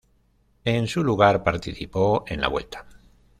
[0.63, 2.87] En su lugar, participó en la Vuelta.